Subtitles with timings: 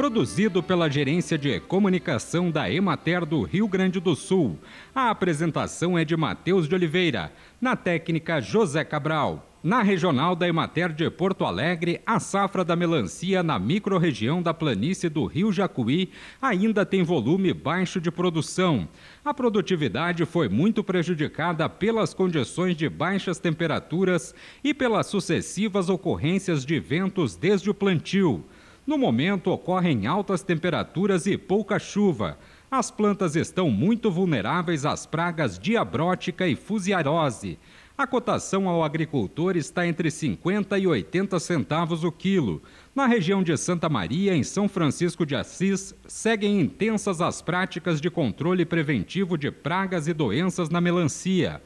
[0.00, 4.58] produzido pela Gerência de Comunicação da Emater do Rio Grande do Sul.
[4.94, 7.30] A apresentação é de Matheus de Oliveira,
[7.60, 9.46] na técnica José Cabral.
[9.62, 15.10] Na regional da Emater de Porto Alegre, a safra da melancia na microrregião da planície
[15.10, 16.08] do Rio Jacuí
[16.40, 18.88] ainda tem volume baixo de produção.
[19.22, 26.80] A produtividade foi muito prejudicada pelas condições de baixas temperaturas e pelas sucessivas ocorrências de
[26.80, 28.42] ventos desde o plantio.
[28.90, 32.36] No momento, ocorrem altas temperaturas e pouca chuva.
[32.68, 37.56] As plantas estão muito vulneráveis às pragas diabrótica e fusiarose.
[37.96, 42.60] A cotação ao agricultor está entre 50 e 80 centavos o quilo.
[42.92, 48.10] Na região de Santa Maria, em São Francisco de Assis, seguem intensas as práticas de
[48.10, 51.62] controle preventivo de pragas e doenças na melancia.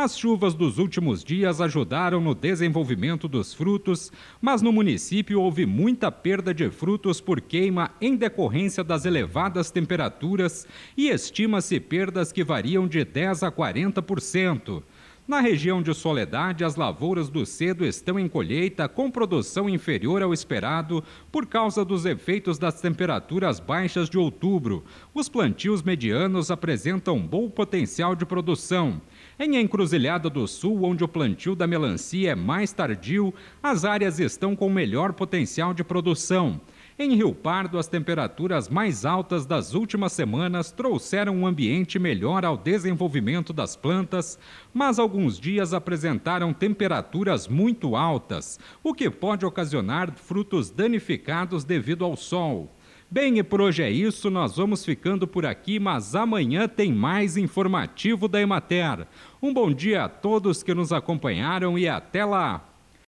[0.00, 6.08] As chuvas dos últimos dias ajudaram no desenvolvimento dos frutos, mas no município houve muita
[6.12, 12.86] perda de frutos por queima em decorrência das elevadas temperaturas e estima-se perdas que variam
[12.86, 14.84] de 10 a 40%.
[15.28, 20.32] Na região de Soledade, as lavouras do cedo estão em colheita com produção inferior ao
[20.32, 24.82] esperado por causa dos efeitos das temperaturas baixas de outubro.
[25.12, 29.02] Os plantios medianos apresentam bom potencial de produção.
[29.38, 34.56] Em Encruzilhada do Sul, onde o plantio da melancia é mais tardio, as áreas estão
[34.56, 36.58] com melhor potencial de produção.
[37.00, 42.56] Em Rio Pardo, as temperaturas mais altas das últimas semanas trouxeram um ambiente melhor ao
[42.56, 44.36] desenvolvimento das plantas,
[44.74, 52.16] mas alguns dias apresentaram temperaturas muito altas, o que pode ocasionar frutos danificados devido ao
[52.16, 52.74] sol.
[53.08, 57.36] Bem, e por hoje é isso, nós vamos ficando por aqui, mas amanhã tem mais
[57.36, 59.06] informativo da Emater.
[59.40, 62.68] Um bom dia a todos que nos acompanharam e até lá!